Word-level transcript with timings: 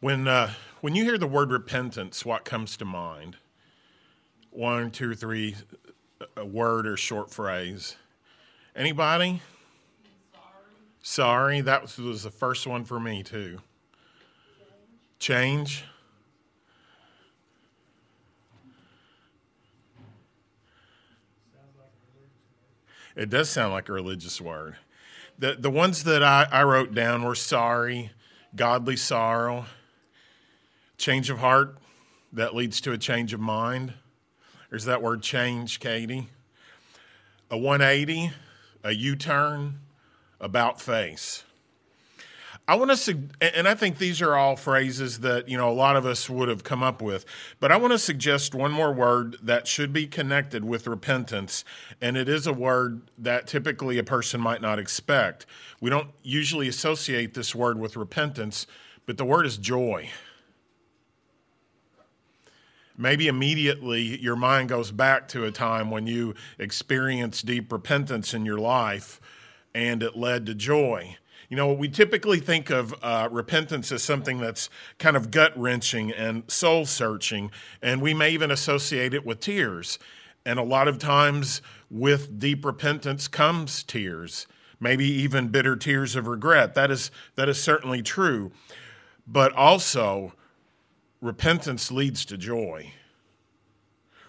When, 0.00 0.28
uh, 0.28 0.52
when 0.80 0.94
you 0.94 1.02
hear 1.02 1.18
the 1.18 1.26
word 1.26 1.50
repentance, 1.50 2.24
what 2.24 2.44
comes 2.44 2.76
to 2.76 2.84
mind? 2.84 3.36
One, 4.50 4.92
two, 4.92 5.14
three, 5.14 5.56
a 6.36 6.46
word 6.46 6.86
or 6.86 6.96
short 6.96 7.30
phrase. 7.32 7.96
Anybody? 8.76 9.42
Sorry. 10.32 10.52
Sorry. 11.02 11.60
That 11.62 11.82
was, 11.82 11.98
was 11.98 12.22
the 12.22 12.30
first 12.30 12.64
one 12.64 12.84
for 12.84 13.00
me, 13.00 13.24
too. 13.24 13.58
Change. 15.18 15.82
It 23.16 23.30
does 23.30 23.50
sound 23.50 23.72
like 23.72 23.88
a 23.88 23.92
religious 23.92 24.40
word. 24.40 24.76
The, 25.40 25.56
the 25.58 25.70
ones 25.70 26.04
that 26.04 26.22
I, 26.22 26.46
I 26.52 26.62
wrote 26.62 26.94
down 26.94 27.24
were 27.24 27.34
sorry, 27.34 28.12
godly 28.54 28.96
sorrow, 28.96 29.66
change 30.98 31.30
of 31.30 31.38
heart 31.38 31.78
that 32.32 32.54
leads 32.54 32.80
to 32.82 32.92
a 32.92 32.98
change 32.98 33.32
of 33.32 33.40
mind. 33.40 33.94
There's 34.68 34.84
that 34.84 35.00
word 35.00 35.22
change, 35.22 35.80
Katie. 35.80 36.28
A 37.50 37.56
180, 37.56 38.32
a 38.84 38.92
U 38.92 39.16
turn, 39.16 39.78
about 40.40 40.80
face. 40.80 41.44
I 42.66 42.74
want 42.74 42.94
to, 42.94 43.18
and 43.40 43.66
I 43.66 43.74
think 43.74 43.96
these 43.96 44.20
are 44.20 44.36
all 44.36 44.54
phrases 44.54 45.20
that, 45.20 45.48
you 45.48 45.56
know, 45.56 45.70
a 45.70 45.72
lot 45.72 45.96
of 45.96 46.04
us 46.04 46.28
would 46.28 46.50
have 46.50 46.64
come 46.64 46.82
up 46.82 47.00
with, 47.00 47.24
but 47.60 47.72
I 47.72 47.78
want 47.78 47.92
to 47.92 47.98
suggest 47.98 48.54
one 48.54 48.72
more 48.72 48.92
word 48.92 49.38
that 49.42 49.66
should 49.66 49.90
be 49.90 50.06
connected 50.06 50.66
with 50.66 50.86
repentance, 50.86 51.64
and 52.02 52.18
it 52.18 52.28
is 52.28 52.46
a 52.46 52.52
word 52.52 53.10
that 53.16 53.46
typically 53.46 53.96
a 53.96 54.04
person 54.04 54.38
might 54.38 54.60
not 54.60 54.78
expect. 54.78 55.46
We 55.80 55.88
don't 55.88 56.10
usually 56.22 56.68
associate 56.68 57.32
this 57.32 57.54
word 57.54 57.78
with 57.78 57.96
repentance, 57.96 58.66
but 59.06 59.16
the 59.16 59.24
word 59.24 59.46
is 59.46 59.56
joy. 59.56 60.10
Maybe 63.00 63.28
immediately 63.28 64.20
your 64.20 64.34
mind 64.34 64.68
goes 64.68 64.90
back 64.90 65.28
to 65.28 65.44
a 65.44 65.52
time 65.52 65.88
when 65.90 66.08
you 66.08 66.34
experienced 66.58 67.46
deep 67.46 67.70
repentance 67.72 68.34
in 68.34 68.44
your 68.44 68.58
life 68.58 69.20
and 69.72 70.02
it 70.02 70.16
led 70.16 70.46
to 70.46 70.54
joy. 70.54 71.16
You 71.48 71.56
know, 71.56 71.72
we 71.72 71.88
typically 71.88 72.40
think 72.40 72.70
of 72.70 72.92
uh, 73.00 73.28
repentance 73.30 73.92
as 73.92 74.02
something 74.02 74.38
that's 74.38 74.68
kind 74.98 75.16
of 75.16 75.30
gut 75.30 75.56
wrenching 75.56 76.10
and 76.10 76.42
soul 76.50 76.84
searching, 76.84 77.50
and 77.80 78.02
we 78.02 78.12
may 78.12 78.30
even 78.30 78.50
associate 78.50 79.14
it 79.14 79.24
with 79.24 79.40
tears. 79.40 79.98
And 80.44 80.58
a 80.58 80.62
lot 80.64 80.88
of 80.88 80.98
times, 80.98 81.62
with 81.90 82.38
deep 82.38 82.64
repentance 82.64 83.28
comes 83.28 83.82
tears, 83.82 84.46
maybe 84.80 85.06
even 85.06 85.48
bitter 85.48 85.76
tears 85.76 86.16
of 86.16 86.26
regret. 86.26 86.74
That 86.74 86.90
is, 86.90 87.10
that 87.36 87.48
is 87.48 87.62
certainly 87.62 88.02
true. 88.02 88.50
But 89.26 89.52
also, 89.52 90.34
repentance 91.20 91.90
leads 91.90 92.24
to 92.26 92.36
joy. 92.36 92.92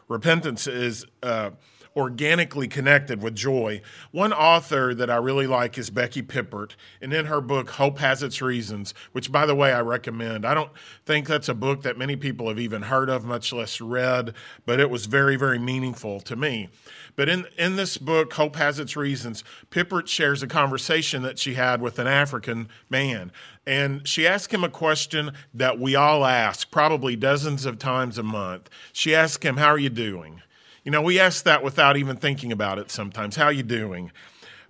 Repentance 0.08 0.68
is. 0.68 1.06
Uh, 1.22 1.52
organically 2.00 2.68
connected 2.68 3.22
with 3.22 3.36
joy. 3.36 3.82
One 4.12 4.34
author 4.34 4.96
that 4.96 5.10
I 5.10 5.18
really 5.18 5.46
like 5.46 5.78
is 5.78 5.90
Becky 5.90 6.24
Pippert, 6.24 6.72
and 7.02 7.14
in 7.14 7.26
her 7.26 7.42
book, 7.42 7.72
Hope 7.72 8.00
Has 8.00 8.24
Its 8.24 8.42
Reasons, 8.42 8.94
which, 9.12 9.32
by 9.32 9.46
the 9.46 9.54
way, 9.54 9.74
I 9.74 9.82
recommend. 9.82 10.46
I 10.46 10.54
don't 10.54 10.72
think 11.06 11.28
that's 11.28 11.50
a 11.50 11.54
book 11.54 11.84
that 11.84 11.98
many 11.98 12.16
people 12.16 12.48
have 12.48 12.60
even 12.60 12.84
heard 12.84 13.10
of, 13.10 13.26
much 13.26 13.52
less 13.54 13.82
read, 13.82 14.34
but 14.66 14.80
it 14.80 14.90
was 14.90 15.06
very, 15.06 15.36
very 15.36 15.60
meaningful 15.60 16.20
to 16.22 16.36
me. 16.36 16.70
But 17.16 17.28
in, 17.28 17.46
in 17.58 17.76
this 17.76 17.98
book, 17.98 18.34
Hope 18.34 18.56
Has 18.56 18.80
Its 18.80 18.96
Reasons, 18.96 19.44
Pippert 19.70 20.08
shares 20.08 20.42
a 20.42 20.48
conversation 20.48 21.22
that 21.24 21.38
she 21.38 21.56
had 21.56 21.82
with 21.82 22.00
an 22.00 22.08
African 22.08 22.70
man. 22.90 23.32
And 23.68 24.08
she 24.08 24.26
asked 24.26 24.54
him 24.54 24.64
a 24.64 24.70
question 24.70 25.34
that 25.54 25.80
we 25.80 25.96
all 25.96 26.26
ask, 26.26 26.72
probably 26.72 27.16
dozens 27.16 27.66
of 27.66 27.78
times 27.78 28.18
a 28.18 28.24
month. 28.24 28.70
She 28.94 29.14
asked 29.14 29.44
him, 29.44 29.58
How 29.58 29.68
are 29.68 29.78
you 29.78 29.90
doing? 29.90 30.42
You 30.90 30.92
know, 30.94 31.04
we 31.04 31.20
ask 31.20 31.44
that 31.44 31.64
without 31.64 31.98
even 31.98 32.18
thinking 32.18 32.52
about 32.52 32.80
it 32.80 32.90
sometimes. 32.90 33.36
How 33.36 33.50
you 33.50 33.62
doing? 33.62 34.12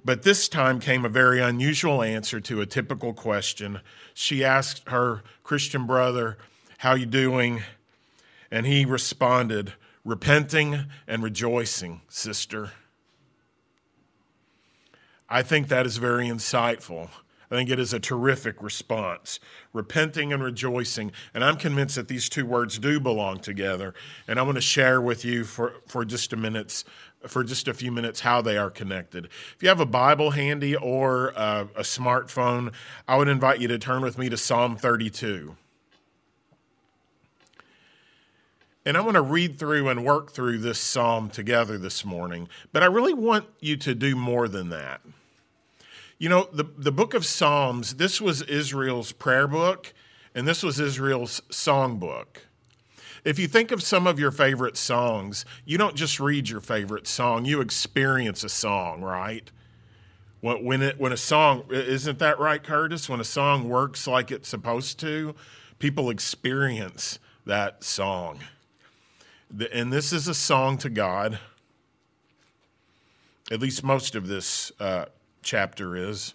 But 0.03 0.23
this 0.23 0.49
time 0.49 0.81
came 0.81 1.05
a 1.05 1.07
very 1.07 1.39
unusual 1.39 2.03
answer 2.03 2.41
to 2.41 2.59
a 2.59 2.65
typical 2.65 3.13
question. 3.13 3.79
She 4.13 4.43
asked 4.43 4.89
her 4.89 5.23
Christian 5.43 5.87
brother, 5.87 6.37
"How 6.79 6.95
you 6.95 7.05
doing?" 7.05 7.63
And 8.51 8.65
he 8.65 8.83
responded, 8.83 9.75
"Repenting 10.03 10.87
and 11.07 11.23
rejoicing, 11.23 12.01
sister." 12.09 12.73
I 15.29 15.41
think 15.41 15.69
that 15.69 15.85
is 15.85 15.95
very 15.95 16.27
insightful. 16.27 17.11
I 17.51 17.55
think 17.55 17.69
it 17.69 17.79
is 17.79 17.93
a 17.93 17.99
terrific 17.99 18.61
response. 18.61 19.39
Repenting 19.73 20.31
and 20.31 20.43
rejoicing. 20.43 21.11
And 21.33 21.43
I'm 21.43 21.57
convinced 21.57 21.95
that 21.95 22.07
these 22.07 22.29
two 22.29 22.45
words 22.45 22.77
do 22.77 22.99
belong 22.99 23.39
together. 23.39 23.93
And 24.27 24.39
I 24.39 24.43
want 24.43 24.55
to 24.55 24.61
share 24.61 25.01
with 25.01 25.25
you 25.25 25.43
for, 25.43 25.73
for 25.87 26.05
just 26.05 26.31
a 26.31 26.37
minute, 26.37 26.83
for 27.27 27.43
just 27.43 27.67
a 27.67 27.73
few 27.73 27.91
minutes 27.91 28.19
how 28.19 28.41
they 28.41 28.57
are 28.57 28.69
connected. 28.69 29.25
If 29.25 29.57
you 29.61 29.69
have 29.69 29.79
a 29.79 29.85
Bible 29.85 30.31
handy 30.31 30.75
or 30.75 31.29
a, 31.29 31.67
a 31.75 31.81
smartphone, 31.81 32.71
I 33.07 33.17
would 33.17 33.27
invite 33.27 33.59
you 33.59 33.67
to 33.69 33.79
turn 33.79 34.03
with 34.03 34.19
me 34.19 34.29
to 34.29 34.37
Psalm 34.37 34.75
32. 34.75 35.55
And 38.85 38.95
I 38.95 39.01
want 39.01 39.15
to 39.15 39.21
read 39.21 39.59
through 39.59 39.89
and 39.89 40.05
work 40.05 40.31
through 40.31 40.59
this 40.59 40.79
psalm 40.79 41.29
together 41.29 41.77
this 41.77 42.05
morning, 42.05 42.47
but 42.71 42.81
I 42.81 42.87
really 42.87 43.13
want 43.13 43.45
you 43.59 43.75
to 43.77 43.93
do 43.93 44.15
more 44.15 44.47
than 44.47 44.69
that. 44.69 45.01
You 46.21 46.27
know, 46.27 46.49
the, 46.51 46.65
the 46.77 46.91
book 46.91 47.13
of 47.13 47.25
Psalms, 47.25 47.95
this 47.95 48.19
was 48.19 48.41
Israel's 48.41 49.13
prayer 49.13 49.47
book, 49.47 49.93
and 50.35 50.45
this 50.45 50.63
was 50.63 50.77
Israel's 50.77 51.41
song 51.49 51.97
book. 51.97 52.45
If 53.23 53.39
you 53.39 53.47
think 53.47 53.71
of 53.71 53.81
some 53.81 54.05
of 54.05 54.19
your 54.19 54.31
favorite 54.31 54.75
songs, 54.75 55.45
you 55.63 55.77
don't 55.77 55.95
just 55.95 56.19
read 56.19 56.49
your 56.49 56.59
favorite 56.59 57.07
song, 57.07 57.45
you 57.45 57.61
experience 57.61 58.43
a 58.43 58.49
song, 58.49 59.01
right? 59.01 59.49
When, 60.41 60.81
it, 60.81 60.99
when 60.99 61.13
a 61.13 61.17
song, 61.17 61.63
isn't 61.69 62.19
that 62.19 62.37
right, 62.37 62.61
Curtis? 62.61 63.07
When 63.07 63.21
a 63.21 63.25
song 63.25 63.69
works 63.69 64.05
like 64.05 64.29
it's 64.29 64.49
supposed 64.49 64.99
to, 64.99 65.35
people 65.79 66.09
experience 66.09 67.19
that 67.45 67.81
song. 67.81 68.39
And 69.71 69.91
this 69.91 70.11
is 70.11 70.27
a 70.27 70.33
song 70.33 70.77
to 70.79 70.89
God. 70.89 71.39
At 73.49 73.61
least 73.61 73.85
most 73.85 74.15
of 74.15 74.27
this 74.27 74.71
uh, 74.81 75.05
chapter 75.41 75.95
is. 75.95 76.33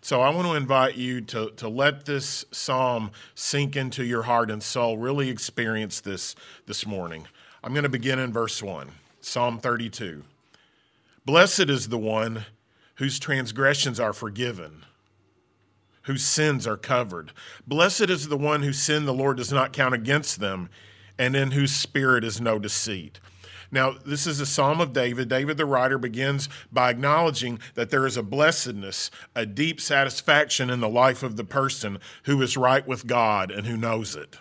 So 0.00 0.20
I 0.20 0.30
want 0.30 0.46
to 0.46 0.54
invite 0.54 0.96
you 0.96 1.20
to, 1.22 1.50
to 1.56 1.68
let 1.68 2.06
this 2.06 2.44
psalm 2.50 3.10
sink 3.34 3.76
into 3.76 4.04
your 4.04 4.22
heart 4.22 4.50
and 4.50 4.62
soul. 4.62 4.96
Really 4.96 5.28
experience 5.28 6.00
this 6.00 6.34
this 6.66 6.86
morning. 6.86 7.26
I'm 7.62 7.72
going 7.72 7.82
to 7.82 7.88
begin 7.88 8.18
in 8.18 8.32
verse 8.32 8.62
1, 8.62 8.90
Psalm 9.20 9.58
32. 9.58 10.22
Blessed 11.26 11.68
is 11.68 11.88
the 11.88 11.98
one 11.98 12.46
whose 12.94 13.18
transgressions 13.18 14.00
are 14.00 14.12
forgiven, 14.12 14.84
whose 16.02 16.24
sins 16.24 16.66
are 16.66 16.76
covered. 16.76 17.32
Blessed 17.66 18.08
is 18.08 18.28
the 18.28 18.36
one 18.36 18.62
whose 18.62 18.80
sin 18.80 19.04
the 19.04 19.12
Lord 19.12 19.36
does 19.36 19.52
not 19.52 19.72
count 19.72 19.94
against 19.94 20.40
them, 20.40 20.70
and 21.18 21.34
in 21.34 21.50
whose 21.50 21.72
spirit 21.72 22.24
is 22.24 22.40
no 22.40 22.58
deceit. 22.58 23.20
Now, 23.70 23.96
this 24.04 24.26
is 24.26 24.40
a 24.40 24.46
Psalm 24.46 24.80
of 24.80 24.92
David. 24.92 25.28
David, 25.28 25.56
the 25.56 25.66
writer, 25.66 25.98
begins 25.98 26.48
by 26.72 26.90
acknowledging 26.90 27.58
that 27.74 27.90
there 27.90 28.06
is 28.06 28.16
a 28.16 28.22
blessedness, 28.22 29.10
a 29.34 29.44
deep 29.44 29.80
satisfaction 29.80 30.70
in 30.70 30.80
the 30.80 30.88
life 30.88 31.22
of 31.22 31.36
the 31.36 31.44
person 31.44 31.98
who 32.24 32.40
is 32.40 32.56
right 32.56 32.86
with 32.86 33.06
God 33.06 33.50
and 33.50 33.66
who 33.66 33.76
knows 33.76 34.16
it, 34.16 34.38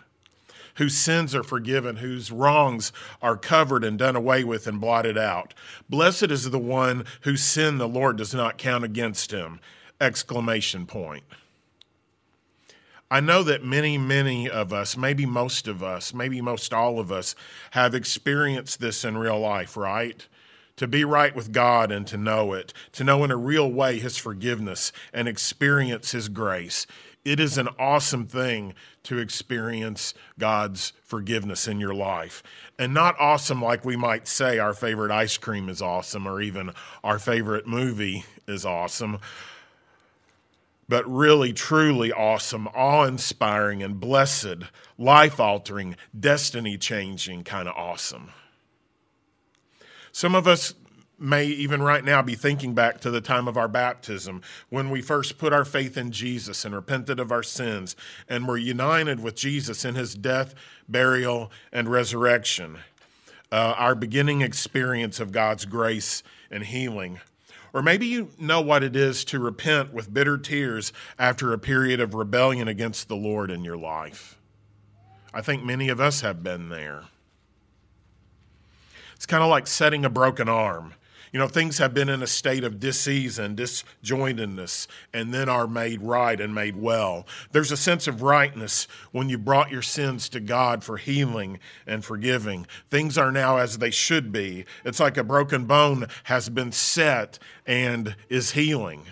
whose 0.76 0.96
sins 0.96 1.36
are 1.36 1.44
forgiven, 1.44 1.98
whose 1.98 2.32
wrongs 2.32 2.94
are 3.22 3.36
covered 3.36 3.84
and 3.84 4.00
done 4.00 4.16
away 4.16 4.44
with 4.44 4.66
and 4.66 4.80
blotted 4.80 5.18
out. 5.18 5.54
Blessed 5.90 6.32
is 6.32 6.50
the 6.50 6.60
one 6.60 7.04
whose 7.22 7.44
sin 7.44 7.78
the 7.78 7.88
Lord 7.88 8.18
does 8.18 8.34
not 8.34 8.58
count 8.58 8.86
against 8.86 9.32
him! 9.32 9.60
Exclamation 10.00 10.86
point. 10.86 11.24
I 13.10 13.22
know 13.22 13.42
that 13.44 13.64
many, 13.64 13.98
many 13.98 14.50
of 14.50 14.74
us, 14.74 14.98
maybe 14.98 15.26
most 15.26 15.68
of 15.68 15.82
us, 15.82 16.14
maybe 16.14 16.42
most 16.42 16.74
all 16.74 17.00
of 17.00 17.10
us, 17.10 17.36
have 17.72 17.96
experienced 17.96 18.82
this 18.82 19.06
in 19.06 19.18
real 19.18 19.40
life, 19.40 19.78
right? 19.78 20.28
To 20.76 20.88
be 20.88 21.06
right 21.06 21.34
with 21.34 21.54
God 21.54 21.90
and 21.90 22.06
to 22.08 22.18
know 22.18 22.52
it, 22.52 22.74
to 22.92 23.06
know 23.06 23.24
in 23.24 23.32
a 23.32 23.38
real 23.38 23.72
way 23.72 23.98
His 23.98 24.18
forgiveness 24.18 24.92
and 25.14 25.28
experience 25.28 26.12
His 26.12 26.28
grace. 26.28 26.86
It 27.24 27.40
is 27.40 27.58
an 27.58 27.70
awesome 27.80 28.28
thing 28.28 28.74
to 29.04 29.20
experience 29.20 30.14
God's 30.38 30.92
forgiveness 31.02 31.66
in 31.66 31.80
your 31.80 31.94
life. 31.94 32.44
And 32.78 32.94
not 32.94 33.16
awesome 33.20 33.62
like 33.62 33.86
we 33.86 33.96
might 33.96 34.28
say 34.28 34.60
our 34.60 34.74
favorite 34.74 35.12
ice 35.12 35.38
cream 35.38 35.70
is 35.70 35.82
awesome 35.82 36.28
or 36.28 36.42
even 36.42 36.72
our 37.06 37.20
favorite 37.20 37.68
movie 37.68 38.26
is 38.48 38.66
awesome 38.66 39.20
but 40.90 41.10
really, 41.10 41.54
truly 41.54 42.12
awesome, 42.12 42.68
awe 42.68 43.04
inspiring, 43.04 43.84
and 43.84 44.00
blessed, 44.00 44.64
life 44.98 45.40
altering, 45.40 45.96
destiny 46.18 46.78
changing 46.78 47.44
kind 47.44 47.68
of 47.68 47.76
awesome. 47.76 48.32
Some 50.12 50.34
of 50.34 50.48
us 50.48 50.74
may 51.20 51.46
even 51.46 51.82
right 51.82 52.04
now 52.04 52.22
be 52.22 52.36
thinking 52.36 52.74
back 52.74 53.00
to 53.02 53.10
the 53.10 53.22
time 53.22 53.48
of 53.48 53.58
our 53.58 53.68
baptism 53.68 54.42
when 54.70 54.90
we 54.90 55.02
first 55.02 55.38
put 55.38 55.54
our 55.54 55.66
faith 55.66 55.98
in 55.98 56.12
Jesus 56.12 56.64
and 56.64 56.76
repented 56.76 57.20
of 57.20 57.32
our 57.32 57.44
sins 57.44 57.96
and 58.30 58.48
were 58.48 58.58
united 58.58 59.20
with 59.20 59.36
Jesus 59.36 59.84
in 59.84 59.96
his 59.96 60.14
death, 60.14 60.54
burial, 60.88 61.52
and 61.72 61.90
resurrection. 61.90 62.78
Uh, 63.52 63.74
our 63.78 63.96
beginning 63.96 64.42
experience 64.42 65.20
of 65.20 65.32
God's 65.32 65.66
grace 65.66 66.22
and 66.52 66.64
healing. 66.64 67.20
Or 67.78 67.84
maybe 67.84 68.08
you 68.08 68.30
know 68.40 68.60
what 68.60 68.82
it 68.82 68.96
is 68.96 69.24
to 69.26 69.38
repent 69.38 69.94
with 69.94 70.12
bitter 70.12 70.40
tears 70.40 70.92
after 71.20 71.54
a 71.54 71.60
period 71.60 72.00
of 72.00 72.16
rebellion 72.16 72.68
against 72.68 73.08
the 73.08 73.16
Lord 73.16 73.52
in 73.52 73.64
your 73.64 73.78
life. 73.78 74.40
I 75.32 75.42
think 75.42 75.64
many 75.64 75.88
of 75.90 76.02
us 76.02 76.22
have 76.22 76.42
been 76.42 76.70
there. 76.70 77.04
It's 79.16 79.28
kind 79.28 79.44
of 79.44 79.52
like 79.52 79.68
setting 79.68 80.06
a 80.06 80.10
broken 80.10 80.50
arm. 80.50 80.96
You 81.32 81.40
know, 81.40 81.48
things 81.48 81.78
have 81.78 81.94
been 81.94 82.10
in 82.10 82.24
a 82.24 82.28
state 82.28 82.64
of 82.64 82.80
disease 82.80 83.38
and 83.38 83.58
disjointedness 83.58 84.88
and 85.14 85.34
then 85.34 85.50
are 85.50 85.68
made 85.68 86.02
right 86.02 86.40
and 86.40 86.56
made 86.56 86.76
well. 86.76 87.28
There's 87.52 87.72
a 87.72 87.78
sense 87.78 88.08
of 88.08 88.22
rightness 88.22 88.88
when 89.12 89.30
you 89.30 89.38
brought 89.38 89.72
your 89.72 89.82
sins 89.82 90.30
to 90.30 90.40
God 90.40 90.84
for 90.84 90.98
healing 90.98 91.60
and 91.86 92.04
forgiving. 92.04 92.66
Things 92.90 93.18
are 93.18 93.32
now 93.32 93.58
as 93.58 93.78
they 93.78 93.92
should 93.92 94.32
be. 94.32 94.66
It's 94.86 95.00
like 95.00 95.18
a 95.18 95.24
broken 95.24 95.66
bone 95.66 96.08
has 96.24 96.50
been 96.50 96.72
set 96.72 97.40
and 97.66 98.16
is 98.30 98.52
healing. 98.52 99.06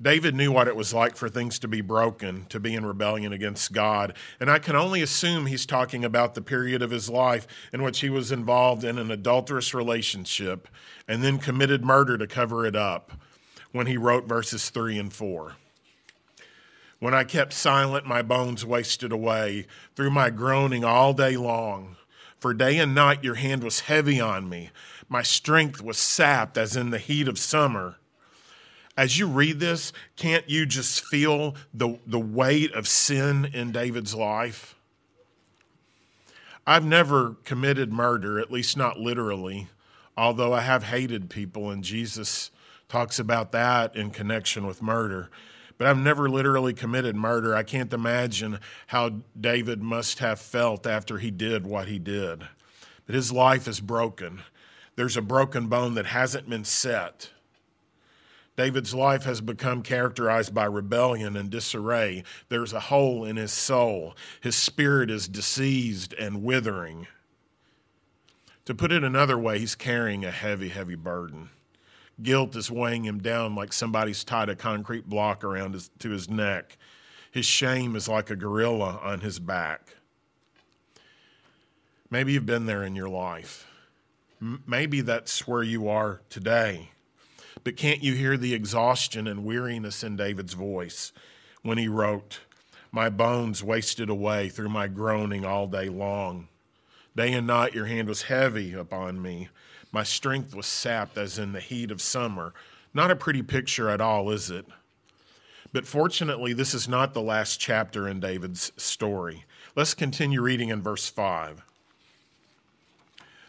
David 0.00 0.34
knew 0.34 0.52
what 0.52 0.68
it 0.68 0.76
was 0.76 0.92
like 0.92 1.16
for 1.16 1.28
things 1.28 1.58
to 1.60 1.68
be 1.68 1.80
broken, 1.80 2.44
to 2.50 2.60
be 2.60 2.74
in 2.74 2.84
rebellion 2.84 3.32
against 3.32 3.72
God. 3.72 4.14
And 4.38 4.50
I 4.50 4.58
can 4.58 4.76
only 4.76 5.00
assume 5.00 5.46
he's 5.46 5.64
talking 5.64 6.04
about 6.04 6.34
the 6.34 6.42
period 6.42 6.82
of 6.82 6.90
his 6.90 7.08
life 7.08 7.46
in 7.72 7.82
which 7.82 8.00
he 8.00 8.10
was 8.10 8.30
involved 8.30 8.84
in 8.84 8.98
an 8.98 9.10
adulterous 9.10 9.72
relationship 9.72 10.68
and 11.08 11.24
then 11.24 11.38
committed 11.38 11.82
murder 11.82 12.18
to 12.18 12.26
cover 12.26 12.66
it 12.66 12.76
up 12.76 13.12
when 13.72 13.86
he 13.86 13.96
wrote 13.96 14.28
verses 14.28 14.68
3 14.68 14.98
and 14.98 15.12
4. 15.14 15.56
When 16.98 17.14
I 17.14 17.24
kept 17.24 17.54
silent, 17.54 18.06
my 18.06 18.20
bones 18.20 18.66
wasted 18.66 19.12
away 19.12 19.66
through 19.94 20.10
my 20.10 20.28
groaning 20.28 20.84
all 20.84 21.14
day 21.14 21.38
long. 21.38 21.96
For 22.38 22.52
day 22.52 22.78
and 22.78 22.94
night 22.94 23.24
your 23.24 23.36
hand 23.36 23.64
was 23.64 23.80
heavy 23.80 24.20
on 24.20 24.48
me. 24.48 24.70
My 25.08 25.22
strength 25.22 25.80
was 25.80 25.96
sapped 25.96 26.58
as 26.58 26.76
in 26.76 26.90
the 26.90 26.98
heat 26.98 27.28
of 27.28 27.38
summer 27.38 27.96
as 28.96 29.18
you 29.18 29.26
read 29.26 29.60
this, 29.60 29.92
can't 30.16 30.48
you 30.48 30.64
just 30.64 31.04
feel 31.04 31.54
the, 31.74 31.98
the 32.06 32.18
weight 32.18 32.72
of 32.72 32.88
sin 32.88 33.50
in 33.52 33.70
David's 33.70 34.14
life? 34.14 34.74
I've 36.66 36.84
never 36.84 37.36
committed 37.44 37.92
murder, 37.92 38.40
at 38.40 38.50
least 38.50 38.76
not 38.76 38.98
literally, 38.98 39.68
although 40.16 40.52
I 40.52 40.62
have 40.62 40.84
hated 40.84 41.30
people, 41.30 41.70
and 41.70 41.84
Jesus 41.84 42.50
talks 42.88 43.18
about 43.18 43.52
that 43.52 43.94
in 43.94 44.10
connection 44.10 44.66
with 44.66 44.82
murder. 44.82 45.30
But 45.78 45.86
I've 45.88 45.98
never 45.98 46.28
literally 46.28 46.72
committed 46.72 47.14
murder. 47.14 47.54
I 47.54 47.62
can't 47.62 47.92
imagine 47.92 48.60
how 48.88 49.20
David 49.38 49.82
must 49.82 50.20
have 50.20 50.40
felt 50.40 50.86
after 50.86 51.18
he 51.18 51.30
did 51.30 51.66
what 51.66 51.86
he 51.86 51.98
did. 51.98 52.48
But 53.04 53.14
his 53.14 53.30
life 53.30 53.68
is 53.68 53.80
broken. 53.80 54.42
There's 54.96 55.18
a 55.18 55.22
broken 55.22 55.66
bone 55.66 55.94
that 55.94 56.06
hasn't 56.06 56.48
been 56.48 56.64
set. 56.64 57.30
David's 58.56 58.94
life 58.94 59.24
has 59.24 59.40
become 59.42 59.82
characterized 59.82 60.54
by 60.54 60.64
rebellion 60.64 61.36
and 61.36 61.50
disarray. 61.50 62.24
There's 62.48 62.72
a 62.72 62.80
hole 62.80 63.24
in 63.24 63.36
his 63.36 63.52
soul. 63.52 64.16
His 64.40 64.56
spirit 64.56 65.10
is 65.10 65.28
diseased 65.28 66.14
and 66.14 66.42
withering. 66.42 67.06
To 68.64 68.74
put 68.74 68.92
it 68.92 69.04
another 69.04 69.38
way, 69.38 69.58
he's 69.58 69.74
carrying 69.74 70.24
a 70.24 70.30
heavy, 70.30 70.70
heavy 70.70 70.94
burden. 70.94 71.50
Guilt 72.22 72.56
is 72.56 72.70
weighing 72.70 73.04
him 73.04 73.20
down 73.20 73.54
like 73.54 73.74
somebody's 73.74 74.24
tied 74.24 74.48
a 74.48 74.56
concrete 74.56 75.06
block 75.06 75.44
around 75.44 75.74
his, 75.74 75.90
to 75.98 76.10
his 76.10 76.30
neck. 76.30 76.78
His 77.30 77.44
shame 77.44 77.94
is 77.94 78.08
like 78.08 78.30
a 78.30 78.36
gorilla 78.36 78.98
on 79.02 79.20
his 79.20 79.38
back. 79.38 79.96
Maybe 82.10 82.32
you've 82.32 82.46
been 82.46 82.64
there 82.64 82.82
in 82.82 82.96
your 82.96 83.10
life. 83.10 83.68
M- 84.40 84.62
maybe 84.66 85.02
that's 85.02 85.46
where 85.46 85.62
you 85.62 85.88
are 85.88 86.22
today. 86.30 86.90
But 87.64 87.76
can't 87.76 88.02
you 88.02 88.14
hear 88.14 88.36
the 88.36 88.54
exhaustion 88.54 89.26
and 89.26 89.44
weariness 89.44 90.04
in 90.04 90.16
David's 90.16 90.54
voice 90.54 91.12
when 91.62 91.78
he 91.78 91.88
wrote, 91.88 92.40
My 92.92 93.08
bones 93.08 93.62
wasted 93.62 94.08
away 94.08 94.48
through 94.48 94.68
my 94.68 94.86
groaning 94.86 95.44
all 95.44 95.66
day 95.66 95.88
long. 95.88 96.48
Day 97.16 97.32
and 97.32 97.46
night 97.46 97.74
your 97.74 97.86
hand 97.86 98.08
was 98.08 98.22
heavy 98.22 98.74
upon 98.74 99.22
me. 99.22 99.48
My 99.90 100.02
strength 100.02 100.54
was 100.54 100.66
sapped 100.66 101.16
as 101.16 101.38
in 101.38 101.52
the 101.52 101.60
heat 101.60 101.90
of 101.90 102.02
summer. 102.02 102.52
Not 102.92 103.10
a 103.10 103.16
pretty 103.16 103.42
picture 103.42 103.88
at 103.88 104.00
all, 104.00 104.30
is 104.30 104.50
it? 104.50 104.66
But 105.72 105.86
fortunately, 105.86 106.52
this 106.52 106.74
is 106.74 106.88
not 106.88 107.14
the 107.14 107.22
last 107.22 107.58
chapter 107.58 108.06
in 108.06 108.20
David's 108.20 108.72
story. 108.76 109.44
Let's 109.74 109.94
continue 109.94 110.40
reading 110.40 110.68
in 110.68 110.82
verse 110.82 111.08
5. 111.08 111.62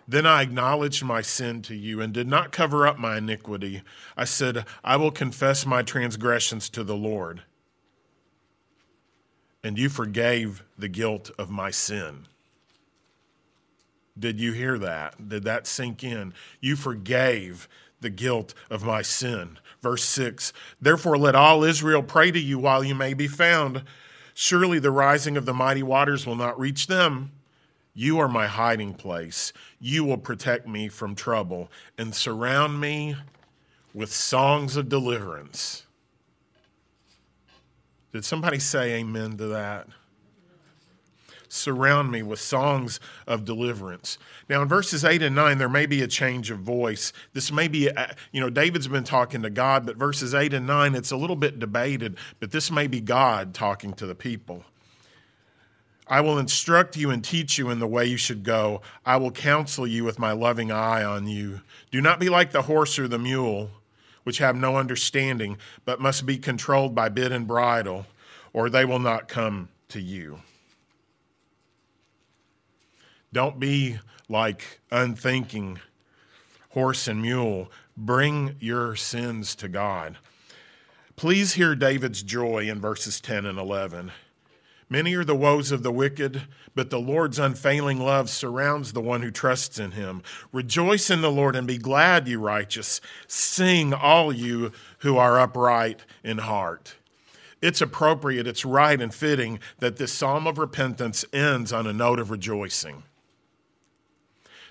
Then 0.07 0.25
I 0.25 0.41
acknowledged 0.41 1.03
my 1.03 1.21
sin 1.21 1.61
to 1.63 1.75
you 1.75 1.99
and 1.99 2.13
did 2.13 2.27
not 2.27 2.53
cover 2.53 2.87
up 2.87 2.97
my 2.97 3.17
iniquity. 3.17 3.81
I 4.15 4.23
said, 4.23 4.65
I 4.83 4.95
will 4.95 5.11
confess 5.11 5.65
my 5.65 5.83
transgressions 5.83 6.69
to 6.69 6.83
the 6.83 6.95
Lord. 6.95 7.41
And 9.63 9.77
you 9.77 9.89
forgave 9.89 10.63
the 10.77 10.87
guilt 10.87 11.31
of 11.37 11.49
my 11.49 11.71
sin. 11.71 12.27
Did 14.17 14.39
you 14.39 14.53
hear 14.53 14.77
that? 14.77 15.27
Did 15.27 15.43
that 15.43 15.67
sink 15.67 16.03
in? 16.03 16.33
You 16.61 16.77
forgave 16.77 17.67
the 17.99 18.09
guilt 18.09 18.53
of 18.69 18.83
my 18.83 19.01
sin. 19.01 19.59
Verse 19.81 20.03
6 20.05 20.53
Therefore, 20.81 21.17
let 21.17 21.35
all 21.35 21.63
Israel 21.63 22.01
pray 22.01 22.31
to 22.31 22.39
you 22.39 22.57
while 22.57 22.83
you 22.83 22.95
may 22.95 23.13
be 23.13 23.27
found. 23.27 23.83
Surely 24.33 24.79
the 24.79 24.91
rising 24.91 25.35
of 25.35 25.45
the 25.45 25.53
mighty 25.53 25.83
waters 25.83 26.25
will 26.25 26.35
not 26.35 26.59
reach 26.59 26.87
them. 26.87 27.31
You 27.99 28.19
are 28.19 28.27
my 28.27 28.45
hiding 28.45 28.93
place. 28.93 29.51
You 29.79 30.05
will 30.05 30.19
protect 30.19 30.67
me 30.67 30.87
from 30.87 31.15
trouble 31.15 31.71
and 31.97 32.13
surround 32.13 32.79
me 32.79 33.15
with 33.91 34.13
songs 34.13 34.77
of 34.77 34.87
deliverance. 34.87 35.87
Did 38.13 38.23
somebody 38.23 38.59
say 38.59 38.93
amen 38.99 39.37
to 39.37 39.47
that? 39.47 39.87
Surround 41.49 42.11
me 42.11 42.21
with 42.21 42.39
songs 42.39 42.99
of 43.25 43.45
deliverance. 43.45 44.19
Now, 44.47 44.61
in 44.61 44.67
verses 44.67 45.03
8 45.03 45.23
and 45.23 45.35
9, 45.35 45.57
there 45.57 45.67
may 45.67 45.87
be 45.87 46.03
a 46.03 46.07
change 46.07 46.51
of 46.51 46.59
voice. 46.59 47.13
This 47.33 47.51
may 47.51 47.67
be, 47.67 47.89
uh, 47.89 48.13
you 48.31 48.39
know, 48.39 48.51
David's 48.51 48.87
been 48.87 49.05
talking 49.05 49.41
to 49.41 49.49
God, 49.49 49.87
but 49.87 49.97
verses 49.97 50.35
8 50.35 50.53
and 50.53 50.67
9, 50.67 50.93
it's 50.93 51.09
a 51.09 51.17
little 51.17 51.35
bit 51.35 51.57
debated, 51.57 52.19
but 52.39 52.51
this 52.51 52.69
may 52.69 52.85
be 52.85 53.01
God 53.01 53.55
talking 53.55 53.93
to 53.93 54.05
the 54.05 54.13
people. 54.13 54.65
I 56.09 56.21
will 56.21 56.37
instruct 56.37 56.95
you 56.95 57.09
and 57.09 57.23
teach 57.23 57.57
you 57.57 57.69
in 57.69 57.79
the 57.79 57.87
way 57.87 58.05
you 58.05 58.17
should 58.17 58.43
go. 58.43 58.81
I 59.05 59.17
will 59.17 59.31
counsel 59.31 59.85
you 59.85 60.03
with 60.03 60.19
my 60.19 60.31
loving 60.31 60.71
eye 60.71 61.03
on 61.03 61.27
you. 61.27 61.61
Do 61.91 62.01
not 62.01 62.19
be 62.19 62.29
like 62.29 62.51
the 62.51 62.63
horse 62.63 62.97
or 62.97 63.07
the 63.07 63.19
mule, 63.19 63.71
which 64.23 64.37
have 64.37 64.55
no 64.55 64.77
understanding, 64.77 65.57
but 65.85 65.99
must 65.99 66.25
be 66.25 66.37
controlled 66.37 66.95
by 66.95 67.09
bit 67.09 67.31
and 67.31 67.45
bridle, 67.45 68.05
or 68.53 68.69
they 68.69 68.85
will 68.85 68.99
not 68.99 69.27
come 69.27 69.69
to 69.89 70.01
you. 70.01 70.39
Don't 73.33 73.59
be 73.59 73.99
like 74.29 74.79
unthinking 74.91 75.79
horse 76.69 77.07
and 77.07 77.21
mule. 77.21 77.69
Bring 77.97 78.55
your 78.59 78.95
sins 78.95 79.55
to 79.55 79.67
God. 79.67 80.17
Please 81.15 81.53
hear 81.53 81.75
David's 81.75 82.21
joy 82.21 82.69
in 82.69 82.79
verses 82.79 83.19
10 83.19 83.45
and 83.45 83.57
11. 83.57 84.11
Many 84.89 85.15
are 85.15 85.25
the 85.25 85.35
woes 85.35 85.71
of 85.71 85.83
the 85.83 85.91
wicked, 85.91 86.43
but 86.73 86.89
the 86.89 86.99
Lord's 86.99 87.39
unfailing 87.39 87.99
love 87.99 88.29
surrounds 88.29 88.93
the 88.93 89.01
one 89.01 89.21
who 89.21 89.31
trusts 89.31 89.79
in 89.79 89.91
him. 89.91 90.23
Rejoice 90.53 91.09
in 91.09 91.21
the 91.21 91.31
Lord 91.31 91.57
and 91.57 91.67
be 91.67 91.77
glad, 91.77 92.27
you 92.27 92.39
righteous. 92.39 93.01
Sing, 93.27 93.93
all 93.93 94.31
you 94.31 94.71
who 94.99 95.17
are 95.17 95.39
upright 95.39 96.05
in 96.23 96.37
heart. 96.37 96.95
It's 97.61 97.81
appropriate, 97.81 98.47
it's 98.47 98.63
right 98.63 99.01
and 99.01 99.13
fitting 99.13 99.59
that 99.79 99.97
this 99.97 100.13
psalm 100.13 100.47
of 100.47 100.57
repentance 100.57 101.25
ends 101.33 101.73
on 101.73 101.85
a 101.85 101.93
note 101.93 102.19
of 102.19 102.31
rejoicing. 102.31 103.03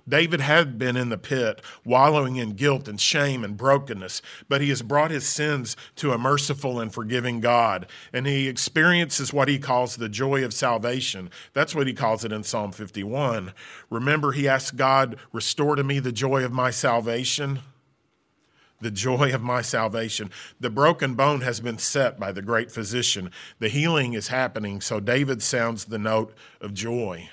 David 0.09 0.41
had 0.41 0.79
been 0.79 0.97
in 0.97 1.09
the 1.09 1.19
pit, 1.19 1.61
wallowing 1.85 2.37
in 2.37 2.51
guilt 2.51 2.87
and 2.87 3.01
shame 3.01 3.43
and 3.43 3.57
brokenness, 3.57 4.23
but 4.49 4.61
he 4.61 4.69
has 4.69 4.83
brought 4.83 5.11
his 5.11 5.27
sins 5.27 5.77
to 5.97 6.13
a 6.13 6.19
merciful 6.19 6.79
and 6.81 6.93
forgiving 6.93 7.41
God, 7.41 7.87
and 8.13 8.27
he 8.27 8.49
experiences 8.49 9.33
what 9.33 9.49
he 9.49 9.59
calls 9.59 9.97
the 9.97 10.09
joy 10.09 10.45
of 10.45 10.55
salvation. 10.55 11.31
That's 11.53 11.75
what 11.75 11.87
he 11.87 11.93
calls 11.93 12.25
it 12.25 12.33
in 12.33 12.45
Psalm 12.45 12.73
51. 12.73 13.53
Remember, 13.91 14.33
he 14.33 14.49
asked 14.49 14.77
God, 14.77 15.17
Restore 15.33 15.77
to 15.77 15.85
me 15.85 15.99
the 15.99 16.13
joy 16.13 16.45
of 16.45 16.53
my 16.53 16.71
salvation 16.71 17.61
the 18.81 18.91
joy 18.91 19.35
of 19.35 19.43
my 19.43 19.63
salvation. 19.63 20.31
The 20.61 20.71
broken 20.71 21.15
bone 21.15 21.41
has 21.41 21.61
been 21.61 21.79
set 21.79 22.19
by 22.19 22.33
the 22.33 22.43
great 22.43 22.71
physician. 22.71 23.31
The 23.59 23.69
healing 23.69 24.13
is 24.13 24.29
happening, 24.29 24.81
so 24.81 25.01
David 25.01 25.43
sounds 25.43 25.87
the 25.87 25.99
note 25.99 26.35
of 26.61 26.75
joy. 26.75 27.31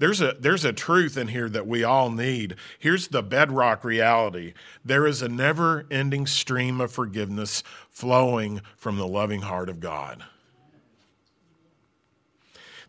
There's 0.00 0.22
a, 0.22 0.34
there's 0.40 0.64
a 0.64 0.72
truth 0.72 1.18
in 1.18 1.28
here 1.28 1.50
that 1.50 1.66
we 1.66 1.84
all 1.84 2.10
need. 2.10 2.56
Here's 2.78 3.08
the 3.08 3.22
bedrock 3.22 3.84
reality 3.84 4.54
there 4.82 5.06
is 5.06 5.20
a 5.20 5.28
never 5.28 5.86
ending 5.90 6.26
stream 6.26 6.80
of 6.80 6.90
forgiveness 6.90 7.62
flowing 7.90 8.62
from 8.78 8.96
the 8.96 9.06
loving 9.06 9.42
heart 9.42 9.68
of 9.68 9.78
God. 9.78 10.24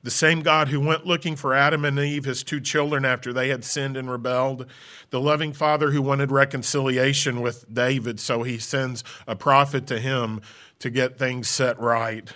The 0.04 0.10
same 0.10 0.42
God 0.42 0.70
who 0.70 0.80
went 0.80 1.06
looking 1.06 1.36
for 1.36 1.54
Adam 1.54 1.84
and 1.84 2.00
Eve, 2.00 2.24
his 2.24 2.44
two 2.44 2.62
children, 2.62 3.04
after 3.04 3.34
they 3.34 3.50
had 3.50 3.66
sinned 3.66 3.98
and 3.98 4.10
rebelled. 4.10 4.66
The 5.10 5.20
loving 5.20 5.52
Father 5.52 5.92
who 5.92 6.02
wanted 6.02 6.32
reconciliation 6.32 7.42
with 7.42 7.72
David, 7.72 8.22
so 8.22 8.44
he 8.44 8.58
sends 8.58 9.04
a 9.28 9.36
prophet 9.36 9.86
to 9.88 10.00
him 10.00 10.40
to 10.80 10.90
get 10.90 11.20
things 11.20 11.50
set 11.50 11.78
right. 11.78 12.32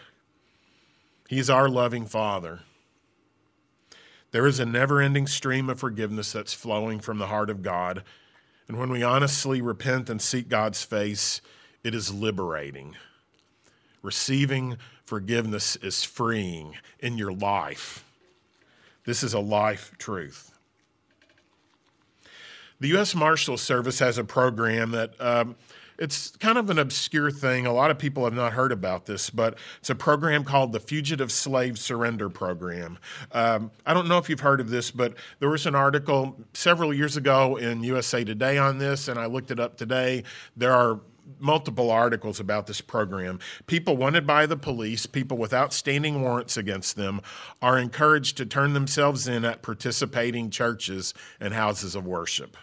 He's 1.29 1.49
our 1.49 1.69
loving 1.69 2.05
Father. 2.05 2.59
There 4.31 4.47
is 4.47 4.59
a 4.59 4.65
never 4.65 5.01
ending 5.01 5.27
stream 5.27 5.69
of 5.69 5.79
forgiveness 5.79 6.31
that's 6.31 6.53
flowing 6.53 6.99
from 6.99 7.17
the 7.17 7.27
heart 7.27 7.49
of 7.49 7.61
God. 7.61 8.03
And 8.67 8.77
when 8.77 8.89
we 8.89 9.03
honestly 9.03 9.61
repent 9.61 10.09
and 10.09 10.21
seek 10.21 10.49
God's 10.49 10.83
face, 10.83 11.41
it 11.83 11.93
is 11.95 12.13
liberating. 12.13 12.95
Receiving 14.01 14.77
forgiveness 15.05 15.75
is 15.77 16.03
freeing 16.03 16.75
in 16.99 17.17
your 17.17 17.31
life. 17.31 18.03
This 19.05 19.23
is 19.23 19.33
a 19.33 19.39
life 19.39 19.91
truth. 19.97 20.51
The 22.79 22.89
U.S. 22.89 23.15
Marshal 23.15 23.57
Service 23.57 23.99
has 23.99 24.17
a 24.17 24.23
program 24.23 24.91
that 24.91 25.19
um, 25.21 25.55
it's 25.97 26.35
kind 26.37 26.57
of 26.57 26.69
an 26.69 26.79
obscure 26.79 27.31
thing. 27.31 27.65
A 27.65 27.73
lot 27.73 27.91
of 27.91 27.97
people 27.97 28.23
have 28.25 28.33
not 28.33 28.53
heard 28.53 28.71
about 28.71 29.05
this, 29.05 29.29
but 29.29 29.57
it's 29.79 29.89
a 29.89 29.95
program 29.95 30.43
called 30.43 30.71
the 30.71 30.79
Fugitive 30.79 31.31
Safe 31.31 31.77
Surrender 31.77 32.29
Program. 32.29 32.97
Um, 33.31 33.71
I 33.85 33.93
don't 33.93 34.07
know 34.07 34.17
if 34.17 34.29
you've 34.29 34.41
heard 34.41 34.59
of 34.59 34.69
this, 34.69 34.91
but 34.91 35.13
there 35.39 35.49
was 35.49 35.65
an 35.65 35.75
article 35.75 36.37
several 36.53 36.93
years 36.93 37.17
ago 37.17 37.55
in 37.55 37.83
USA 37.83 38.23
Today 38.23 38.57
on 38.57 38.77
this, 38.77 39.07
and 39.07 39.19
I 39.19 39.25
looked 39.25 39.51
it 39.51 39.59
up 39.59 39.77
today. 39.77 40.23
There 40.57 40.73
are 40.73 40.99
multiple 41.39 41.89
articles 41.89 42.39
about 42.39 42.67
this 42.67 42.81
program. 42.81 43.39
People 43.67 43.97
wanted 43.97 44.27
by 44.27 44.45
the 44.45 44.57
police, 44.57 45.05
people 45.05 45.37
with 45.37 45.53
outstanding 45.53 46.21
warrants 46.21 46.57
against 46.57 46.95
them, 46.95 47.21
are 47.61 47.77
encouraged 47.79 48.37
to 48.37 48.45
turn 48.45 48.73
themselves 48.73 49.27
in 49.27 49.43
at 49.43 49.61
participating 49.61 50.49
churches 50.49 51.13
and 51.39 51.53
houses 51.53 51.95
of 51.95 52.05
worship 52.05 52.57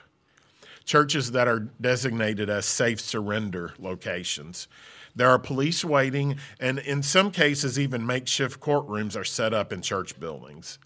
churches 0.85 1.33
that 1.33 1.49
are 1.49 1.69
designated 1.81 2.51
as 2.51 2.67
safe 2.67 3.01
surrender 3.01 3.75
locations. 3.79 4.69
There 5.15 5.29
are 5.29 5.39
police 5.39 5.85
waiting, 5.85 6.37
and 6.59 6.79
in 6.79 7.03
some 7.03 7.31
cases, 7.31 7.79
even 7.79 8.07
makeshift 8.07 8.61
courtrooms 8.61 9.17
are 9.17 9.25
set 9.25 9.53
up 9.53 9.73
in 9.73 9.83
church 9.83 10.19
buildings. 10.19 10.79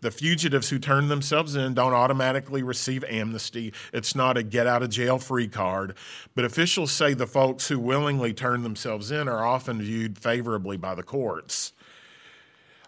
The 0.00 0.10
fugitives 0.12 0.70
who 0.70 0.78
turn 0.78 1.08
themselves 1.08 1.56
in 1.56 1.74
don't 1.74 1.92
automatically 1.92 2.62
receive 2.62 3.02
amnesty. 3.04 3.72
It's 3.92 4.14
not 4.14 4.36
a 4.36 4.44
get 4.44 4.66
out 4.66 4.82
of 4.82 4.90
jail 4.90 5.18
free 5.18 5.48
card. 5.48 5.96
But 6.36 6.44
officials 6.44 6.92
say 6.92 7.14
the 7.14 7.26
folks 7.26 7.68
who 7.68 7.80
willingly 7.80 8.32
turn 8.32 8.62
themselves 8.62 9.10
in 9.10 9.28
are 9.28 9.44
often 9.44 9.82
viewed 9.82 10.16
favorably 10.16 10.76
by 10.76 10.94
the 10.94 11.02
courts, 11.02 11.72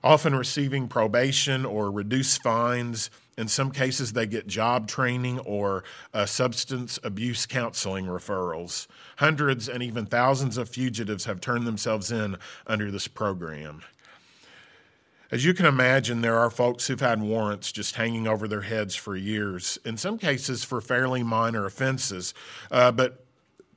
often 0.05 0.37
receiving 0.37 0.87
probation 0.87 1.67
or 1.67 1.91
reduced 1.91 2.43
fines 2.43 3.11
in 3.39 3.49
some 3.49 3.71
cases, 3.71 4.13
they 4.13 4.27
get 4.27 4.47
job 4.47 4.87
training 4.87 5.39
or 5.41 5.85
uh, 6.13 6.27
substance 6.27 6.99
abuse 7.03 7.47
counseling 7.47 8.07
referrals. 8.07 8.87
Hundreds 9.17 9.69
and 9.69 9.83
even 9.83 10.07
thousands 10.07 10.59
of 10.59 10.69
fugitives 10.69 11.25
have 11.25 11.41
turned 11.41 11.67
themselves 11.67 12.11
in 12.13 12.37
under 12.67 12.91
this 12.91 13.09
program. 13.09 13.83
As 15.33 15.45
you 15.45 15.55
can 15.55 15.67
imagine, 15.67 16.23
there 16.23 16.39
are 16.39 16.51
folks 16.51 16.89
who've 16.89 17.01
had 17.01 17.23
warrants 17.23 17.71
just 17.71 17.95
hanging 17.95 18.27
over 18.27 18.49
their 18.49 18.63
heads 18.63 18.97
for 18.97 19.15
years, 19.17 19.79
in 19.85 19.97
some 19.97 20.19
cases 20.19 20.65
for 20.65 20.81
fairly 20.81 21.23
minor 21.23 21.67
offenses. 21.67 22.35
Uh, 22.69 22.91
but 22.91 23.25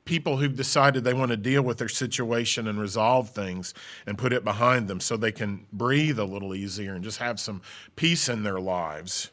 people 0.03 0.37
who've 0.37 0.55
decided 0.55 1.03
they 1.03 1.13
want 1.13 1.29
to 1.29 1.37
deal 1.37 1.61
with 1.61 1.77
their 1.77 1.87
situation 1.87 2.67
and 2.67 2.79
resolve 2.79 3.29
things 3.29 3.73
and 4.05 4.17
put 4.17 4.33
it 4.33 4.43
behind 4.43 4.87
them 4.87 4.99
so 4.99 5.15
they 5.15 5.31
can 5.31 5.65
breathe 5.71 6.19
a 6.19 6.25
little 6.25 6.55
easier 6.55 6.95
and 6.95 7.03
just 7.03 7.19
have 7.19 7.39
some 7.39 7.61
peace 7.95 8.27
in 8.27 8.43
their 8.43 8.59
lives. 8.59 9.29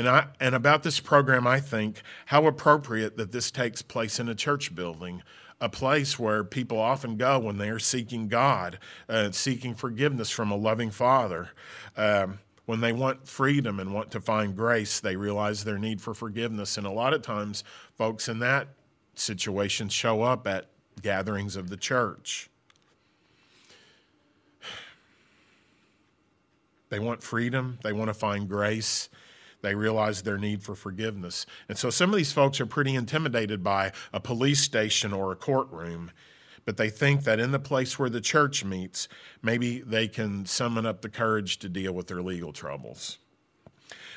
And, 0.00 0.08
I, 0.08 0.28
and 0.40 0.54
about 0.54 0.82
this 0.82 0.98
program, 0.98 1.46
I 1.46 1.60
think 1.60 2.00
how 2.24 2.46
appropriate 2.46 3.18
that 3.18 3.32
this 3.32 3.50
takes 3.50 3.82
place 3.82 4.18
in 4.18 4.30
a 4.30 4.34
church 4.34 4.74
building, 4.74 5.22
a 5.60 5.68
place 5.68 6.18
where 6.18 6.42
people 6.42 6.78
often 6.78 7.18
go 7.18 7.38
when 7.38 7.58
they 7.58 7.68
are 7.68 7.78
seeking 7.78 8.26
God, 8.26 8.78
uh, 9.10 9.30
seeking 9.32 9.74
forgiveness 9.74 10.30
from 10.30 10.50
a 10.50 10.56
loving 10.56 10.90
Father. 10.90 11.50
Um, 11.98 12.38
when 12.64 12.80
they 12.80 12.94
want 12.94 13.28
freedom 13.28 13.78
and 13.78 13.92
want 13.92 14.10
to 14.12 14.22
find 14.22 14.56
grace, 14.56 15.00
they 15.00 15.16
realize 15.16 15.64
their 15.64 15.78
need 15.78 16.00
for 16.00 16.14
forgiveness. 16.14 16.78
And 16.78 16.86
a 16.86 16.90
lot 16.90 17.12
of 17.12 17.20
times, 17.20 17.62
folks 17.98 18.26
in 18.26 18.38
that 18.38 18.68
situation 19.16 19.90
show 19.90 20.22
up 20.22 20.46
at 20.46 20.64
gatherings 21.02 21.56
of 21.56 21.68
the 21.68 21.76
church. 21.76 22.48
They 26.88 26.98
want 26.98 27.22
freedom, 27.22 27.78
they 27.84 27.92
want 27.92 28.08
to 28.08 28.14
find 28.14 28.48
grace, 28.48 29.10
they 29.62 29.74
realize 29.74 30.22
their 30.22 30.38
need 30.38 30.62
for 30.62 30.74
forgiveness. 30.74 31.46
And 31.68 31.76
so 31.76 31.90
some 31.90 32.10
of 32.10 32.16
these 32.16 32.32
folks 32.32 32.60
are 32.60 32.66
pretty 32.66 32.94
intimidated 32.94 33.62
by 33.62 33.92
a 34.12 34.20
police 34.20 34.60
station 34.60 35.12
or 35.12 35.32
a 35.32 35.36
courtroom, 35.36 36.10
but 36.64 36.76
they 36.76 36.90
think 36.90 37.24
that 37.24 37.40
in 37.40 37.52
the 37.52 37.58
place 37.58 37.98
where 37.98 38.10
the 38.10 38.20
church 38.20 38.64
meets, 38.64 39.08
maybe 39.42 39.80
they 39.80 40.08
can 40.08 40.46
summon 40.46 40.86
up 40.86 41.02
the 41.02 41.08
courage 41.08 41.58
to 41.58 41.68
deal 41.68 41.92
with 41.92 42.06
their 42.06 42.22
legal 42.22 42.52
troubles. 42.52 43.18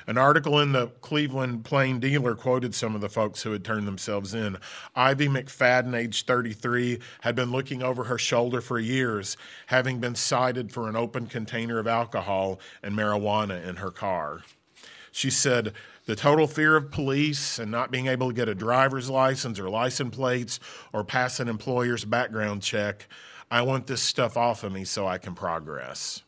An 0.06 0.18
article 0.18 0.60
in 0.60 0.74
the 0.74 0.88
Cleveland 1.00 1.64
Plain 1.64 2.02
Dealer 2.02 2.36
quoted 2.36 2.76
some 2.76 2.94
of 2.94 3.00
the 3.00 3.08
folks 3.08 3.42
who 3.42 3.54
had 3.54 3.64
turned 3.64 3.88
themselves 3.88 4.34
in. 4.34 4.58
Ivy 4.96 5.30
McFadden, 5.30 5.96
age 5.96 6.26
33, 6.26 7.00
had 7.22 7.36
been 7.36 7.52
looking 7.52 7.82
over 7.82 8.04
her 8.04 8.18
shoulder 8.18 8.60
for 8.60 8.80
years, 8.80 9.38
having 9.68 10.00
been 10.00 10.16
cited 10.16 10.74
for 10.74 10.90
an 10.90 10.98
open 10.98 11.28
container 11.28 11.80
of 11.80 11.88
alcohol 11.88 12.60
and 12.82 12.98
marijuana 12.98 13.66
in 13.66 13.78
her 13.78 13.92
car. 13.92 14.42
She 15.16 15.30
said, 15.30 15.74
the 16.08 16.16
total 16.16 16.48
fear 16.48 16.76
of 16.76 16.90
police 16.90 17.60
and 17.60 17.70
not 17.70 17.92
being 17.92 18.08
able 18.08 18.30
to 18.30 18.34
get 18.34 18.50
a 18.50 18.56
driver's 18.56 19.12
license 19.12 19.60
or 19.60 19.70
license 19.70 20.16
plates 20.16 20.60
or 20.92 21.04
pass 21.04 21.40
an 21.40 21.48
employer's 21.48 22.04
background 22.04 22.64
check. 22.64 23.08
I 23.52 23.62
want 23.62 23.86
this 23.86 24.02
stuff 24.02 24.36
off 24.36 24.64
of 24.64 24.74
me 24.74 24.86
so 24.86 25.06
I 25.06 25.20
can 25.20 25.36
progress. 25.36 26.24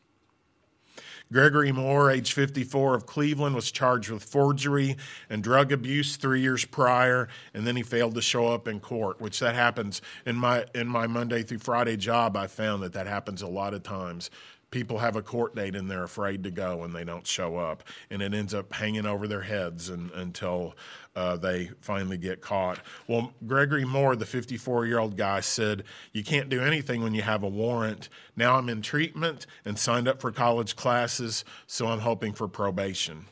Gregory 1.34 1.72
Moore, 1.72 2.12
age 2.12 2.34
54 2.34 2.94
of 2.94 3.08
Cleveland, 3.08 3.56
was 3.56 3.72
charged 3.72 4.12
with 4.12 4.24
forgery 4.24 4.96
and 5.32 5.42
drug 5.42 5.72
abuse 5.72 6.16
three 6.16 6.42
years 6.42 6.64
prior, 6.64 7.28
and 7.56 7.66
then 7.66 7.76
he 7.76 7.82
failed 7.82 8.14
to 8.14 8.22
show 8.22 8.50
up 8.50 8.68
in 8.68 8.80
court, 8.80 9.20
which 9.20 9.40
that 9.40 9.56
happens 9.56 10.04
in 10.28 10.36
my 10.36 10.66
in 10.76 10.88
my 10.88 11.08
Monday 11.08 11.42
through 11.42 11.58
Friday 11.58 11.98
job. 11.98 12.38
I 12.38 12.46
found 12.46 12.84
that 12.84 12.94
that 12.94 13.08
happens 13.08 13.42
a 13.42 13.48
lot 13.48 13.74
of 13.74 13.82
times 13.82 14.30
people 14.76 14.98
have 14.98 15.16
a 15.16 15.22
court 15.22 15.56
date 15.56 15.74
and 15.74 15.90
they're 15.90 16.04
afraid 16.04 16.44
to 16.44 16.52
go 16.52 16.84
and 16.84 16.94
they 16.94 17.06
don't 17.06 17.26
show 17.26 17.56
up. 17.56 17.82
And 18.10 18.22
it 18.22 18.34
ends 18.34 18.54
up 18.54 18.74
hanging 18.74 19.06
over 19.06 19.26
their 19.26 19.44
heads 19.44 19.88
and, 19.88 20.12
until 20.12 20.76
uh, 21.16 21.38
they 21.38 21.70
finally 21.80 22.18
get 22.18 22.42
caught. 22.42 22.80
Well 23.08 23.32
gregory 23.48 23.86
moore 23.86 24.18
the 24.18 24.26
54 24.26 24.86
year 24.86 25.00
old 25.00 25.16
guy 25.16 25.40
said 25.40 25.86
you 26.12 26.26
can't 26.26 26.50
do 26.50 26.62
anything 26.62 27.02
when 27.02 27.14
you 27.14 27.22
have 27.22 27.42
a 27.42 27.48
warrant. 27.48 28.10
Now 28.36 28.58
i'm 28.58 28.68
in 28.68 28.82
treatment 28.82 29.48
and 29.64 29.80
signed 29.80 30.10
up 30.10 30.20
for 30.20 30.30
college 30.30 30.76
classes 30.76 31.46
so 31.68 31.88
i'm 31.88 32.00
hoping 32.00 32.34
for 32.34 32.50
probation. 32.50 33.28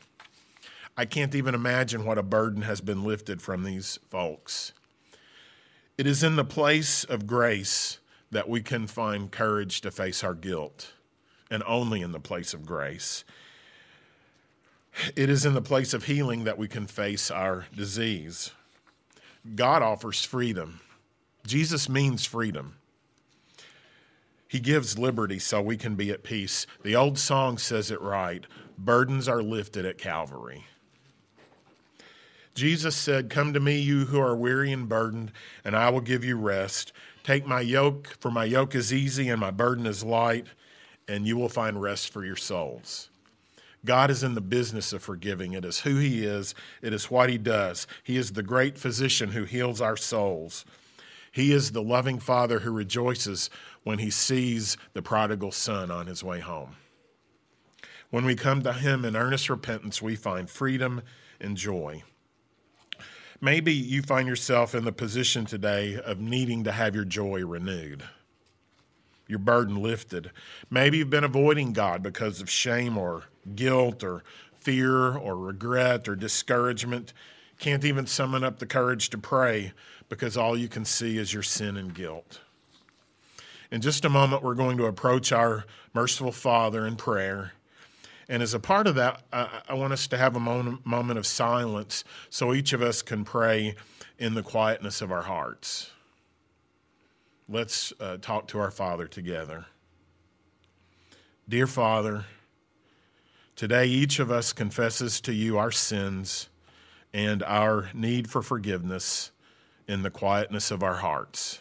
I 0.96 1.04
can't 1.04 1.34
even 1.34 1.54
imagine 1.54 2.06
what 2.06 2.16
a 2.16 2.22
burden 2.22 2.62
has 2.62 2.80
been 2.80 3.04
lifted 3.04 3.42
from 3.42 3.64
these 3.64 3.98
folks. 4.08 4.72
It 5.98 6.06
is 6.06 6.22
in 6.22 6.36
the 6.36 6.44
place 6.44 7.04
of 7.04 7.26
grace 7.26 7.98
that 8.30 8.48
we 8.48 8.62
can 8.62 8.86
find 8.86 9.30
courage 9.30 9.82
to 9.82 9.90
face 9.90 10.24
our 10.24 10.34
guilt 10.34 10.93
and 11.54 11.62
only 11.68 12.02
in 12.02 12.10
the 12.10 12.18
place 12.18 12.52
of 12.52 12.66
grace. 12.66 13.24
It 15.14 15.30
is 15.30 15.46
in 15.46 15.54
the 15.54 15.62
place 15.62 15.94
of 15.94 16.04
healing 16.04 16.42
that 16.44 16.58
we 16.58 16.66
can 16.66 16.88
face 16.88 17.30
our 17.30 17.66
disease. 17.74 18.50
God 19.54 19.80
offers 19.80 20.24
freedom. 20.24 20.80
Jesus 21.46 21.88
means 21.88 22.26
freedom. 22.26 22.74
He 24.48 24.58
gives 24.58 24.98
liberty 24.98 25.38
so 25.38 25.62
we 25.62 25.76
can 25.76 25.94
be 25.94 26.10
at 26.10 26.24
peace. 26.24 26.66
The 26.82 26.96
old 26.96 27.18
song 27.18 27.56
says 27.56 27.90
it 27.90 28.00
right 28.00 28.44
burdens 28.76 29.28
are 29.28 29.42
lifted 29.42 29.86
at 29.86 29.98
Calvary. 29.98 30.66
Jesus 32.56 32.96
said, 32.96 33.30
Come 33.30 33.52
to 33.52 33.60
me, 33.60 33.78
you 33.78 34.06
who 34.06 34.18
are 34.18 34.34
weary 34.34 34.72
and 34.72 34.88
burdened, 34.88 35.30
and 35.64 35.76
I 35.76 35.90
will 35.90 36.00
give 36.00 36.24
you 36.24 36.36
rest. 36.36 36.92
Take 37.22 37.46
my 37.46 37.60
yoke, 37.60 38.16
for 38.18 38.32
my 38.32 38.44
yoke 38.44 38.74
is 38.74 38.92
easy 38.92 39.28
and 39.28 39.40
my 39.40 39.52
burden 39.52 39.86
is 39.86 40.02
light 40.02 40.46
and 41.08 41.26
you 41.26 41.36
will 41.36 41.48
find 41.48 41.80
rest 41.80 42.12
for 42.12 42.24
your 42.24 42.36
souls. 42.36 43.08
God 43.84 44.10
is 44.10 44.22
in 44.22 44.34
the 44.34 44.40
business 44.40 44.92
of 44.92 45.02
forgiving. 45.02 45.52
It 45.52 45.64
is 45.64 45.80
who 45.80 45.96
He 45.96 46.24
is, 46.24 46.54
it 46.80 46.92
is 46.92 47.10
what 47.10 47.28
He 47.28 47.38
does. 47.38 47.86
He 48.02 48.16
is 48.16 48.32
the 48.32 48.42
great 48.42 48.78
physician 48.78 49.30
who 49.30 49.44
heals 49.44 49.80
our 49.80 49.96
souls. 49.96 50.64
He 51.30 51.52
is 51.52 51.72
the 51.72 51.82
loving 51.82 52.18
Father 52.18 52.60
who 52.60 52.70
rejoices 52.70 53.50
when 53.82 53.98
He 53.98 54.10
sees 54.10 54.76
the 54.92 55.02
prodigal 55.02 55.52
son 55.52 55.90
on 55.90 56.06
his 56.06 56.24
way 56.24 56.40
home. 56.40 56.76
When 58.10 58.24
we 58.24 58.36
come 58.36 58.62
to 58.62 58.72
Him 58.72 59.04
in 59.04 59.16
earnest 59.16 59.50
repentance, 59.50 60.00
we 60.00 60.16
find 60.16 60.48
freedom 60.48 61.02
and 61.40 61.56
joy. 61.56 62.04
Maybe 63.40 63.74
you 63.74 64.00
find 64.00 64.26
yourself 64.28 64.74
in 64.74 64.84
the 64.84 64.92
position 64.92 65.44
today 65.44 65.96
of 65.96 66.20
needing 66.20 66.64
to 66.64 66.72
have 66.72 66.94
your 66.94 67.04
joy 67.04 67.44
renewed, 67.44 68.04
your 69.26 69.38
burden 69.38 69.82
lifted. 69.82 70.30
Maybe 70.70 70.98
you've 70.98 71.10
been 71.10 71.24
avoiding 71.24 71.72
God 71.72 72.02
because 72.02 72.40
of 72.40 72.50
shame 72.50 72.98
or 72.98 73.24
guilt 73.54 74.02
or 74.04 74.22
fear 74.56 75.14
or 75.16 75.36
regret 75.36 76.08
or 76.08 76.16
discouragement. 76.16 77.12
Can't 77.58 77.84
even 77.84 78.06
summon 78.06 78.44
up 78.44 78.58
the 78.58 78.66
courage 78.66 79.10
to 79.10 79.18
pray 79.18 79.72
because 80.08 80.36
all 80.36 80.56
you 80.56 80.68
can 80.68 80.84
see 80.84 81.18
is 81.18 81.32
your 81.32 81.42
sin 81.42 81.76
and 81.76 81.94
guilt. 81.94 82.40
In 83.70 83.80
just 83.80 84.04
a 84.04 84.08
moment, 84.08 84.42
we're 84.42 84.54
going 84.54 84.76
to 84.78 84.86
approach 84.86 85.32
our 85.32 85.64
merciful 85.94 86.32
Father 86.32 86.86
in 86.86 86.96
prayer. 86.96 87.52
And 88.28 88.42
as 88.42 88.54
a 88.54 88.60
part 88.60 88.86
of 88.86 88.94
that, 88.94 89.22
I, 89.32 89.74
want 89.74 89.92
us 89.92 90.06
to 90.08 90.16
have 90.16 90.36
a 90.36 90.40
moment 90.40 91.18
of 91.18 91.26
silence 91.26 92.04
so 92.30 92.54
each 92.54 92.72
of 92.72 92.80
us 92.82 93.02
can 93.02 93.24
pray 93.24 93.74
in 94.18 94.34
the 94.34 94.42
quietness 94.42 95.02
of 95.02 95.12
our 95.12 95.22
hearts. 95.22 95.90
Let's 97.46 97.92
uh, 98.00 98.16
talk 98.16 98.48
to 98.48 98.58
our 98.58 98.70
Father 98.70 99.06
together. 99.06 99.66
Dear 101.46 101.66
Father, 101.66 102.24
today 103.54 103.84
each 103.84 104.18
of 104.18 104.30
us 104.30 104.54
confesses 104.54 105.20
to 105.20 105.34
you 105.34 105.58
our 105.58 105.70
sins 105.70 106.48
and 107.12 107.42
our 107.42 107.90
need 107.92 108.30
for 108.30 108.40
forgiveness 108.40 109.30
in 109.86 110.02
the 110.02 110.10
quietness 110.10 110.70
of 110.70 110.82
our 110.82 110.96
hearts. 110.96 111.60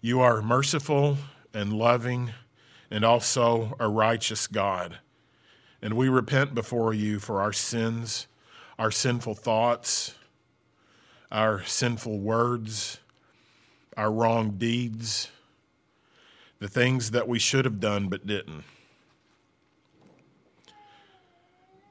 You 0.00 0.20
are 0.20 0.40
merciful 0.40 1.18
and 1.52 1.72
loving 1.72 2.32
and 2.90 3.04
also 3.04 3.76
a 3.78 3.88
righteous 3.88 4.46
God. 4.46 4.98
And 5.82 5.94
we 5.94 6.08
repent 6.08 6.54
before 6.54 6.92
you 6.92 7.18
for 7.18 7.40
our 7.40 7.52
sins, 7.52 8.26
our 8.78 8.90
sinful 8.90 9.34
thoughts, 9.34 10.14
our 11.30 11.64
sinful 11.64 12.18
words, 12.18 12.98
our 13.96 14.10
wrong 14.10 14.52
deeds, 14.58 15.30
the 16.58 16.68
things 16.68 17.12
that 17.12 17.28
we 17.28 17.38
should 17.38 17.64
have 17.64 17.80
done 17.80 18.08
but 18.08 18.26
didn't. 18.26 18.64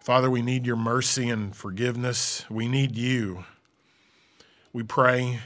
Father, 0.02 0.30
we 0.30 0.42
need 0.42 0.66
your 0.66 0.76
mercy 0.76 1.30
and 1.30 1.56
forgiveness. 1.56 2.44
We 2.50 2.68
need 2.68 2.96
you. 2.96 3.46
We 4.74 4.84
pray 4.84 5.40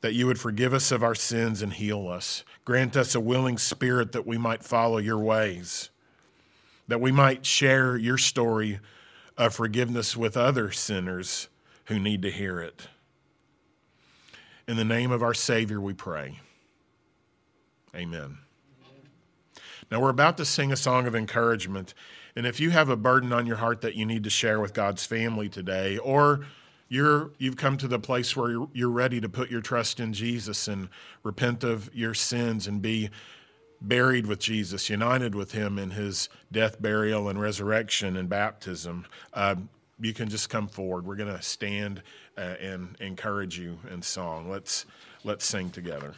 that 0.00 0.14
you 0.14 0.26
would 0.26 0.38
forgive 0.38 0.72
us 0.72 0.92
of 0.92 1.02
our 1.02 1.14
sins 1.14 1.62
and 1.62 1.72
heal 1.72 2.08
us. 2.08 2.44
Grant 2.66 2.96
us 2.96 3.14
a 3.14 3.20
willing 3.20 3.58
spirit 3.58 4.10
that 4.10 4.26
we 4.26 4.36
might 4.36 4.64
follow 4.64 4.98
your 4.98 5.20
ways, 5.20 5.88
that 6.88 7.00
we 7.00 7.12
might 7.12 7.46
share 7.46 7.96
your 7.96 8.18
story 8.18 8.80
of 9.38 9.54
forgiveness 9.54 10.16
with 10.16 10.36
other 10.36 10.72
sinners 10.72 11.48
who 11.84 12.00
need 12.00 12.22
to 12.22 12.30
hear 12.30 12.60
it. 12.60 12.88
In 14.66 14.76
the 14.76 14.84
name 14.84 15.12
of 15.12 15.22
our 15.22 15.32
Savior, 15.32 15.80
we 15.80 15.94
pray. 15.94 16.40
Amen. 17.94 18.38
Now, 19.88 20.00
we're 20.00 20.10
about 20.10 20.36
to 20.38 20.44
sing 20.44 20.72
a 20.72 20.76
song 20.76 21.06
of 21.06 21.14
encouragement. 21.14 21.94
And 22.34 22.48
if 22.48 22.58
you 22.58 22.70
have 22.70 22.88
a 22.88 22.96
burden 22.96 23.32
on 23.32 23.46
your 23.46 23.58
heart 23.58 23.80
that 23.82 23.94
you 23.94 24.04
need 24.04 24.24
to 24.24 24.30
share 24.30 24.58
with 24.58 24.74
God's 24.74 25.06
family 25.06 25.48
today, 25.48 25.98
or 25.98 26.46
you're, 26.88 27.32
you've 27.38 27.56
come 27.56 27.76
to 27.78 27.88
the 27.88 27.98
place 27.98 28.36
where 28.36 28.50
you're, 28.50 28.68
you're 28.72 28.90
ready 28.90 29.20
to 29.20 29.28
put 29.28 29.50
your 29.50 29.60
trust 29.60 29.98
in 30.00 30.12
Jesus 30.12 30.68
and 30.68 30.88
repent 31.22 31.64
of 31.64 31.90
your 31.94 32.14
sins 32.14 32.66
and 32.66 32.80
be 32.80 33.10
buried 33.80 34.26
with 34.26 34.38
Jesus, 34.38 34.88
united 34.88 35.34
with 35.34 35.52
him 35.52 35.78
in 35.78 35.90
his 35.90 36.28
death, 36.50 36.80
burial, 36.80 37.28
and 37.28 37.40
resurrection 37.40 38.16
and 38.16 38.28
baptism, 38.28 39.06
uh, 39.34 39.56
you 40.00 40.12
can 40.12 40.28
just 40.28 40.50
come 40.50 40.68
forward. 40.68 41.06
We're 41.06 41.16
going 41.16 41.34
to 41.34 41.42
stand 41.42 42.02
uh, 42.36 42.40
and 42.60 42.96
encourage 43.00 43.58
you 43.58 43.78
in 43.90 44.02
song. 44.02 44.50
Let's 44.50 44.84
let's 45.24 45.44
sing 45.44 45.70
together. 45.70 46.14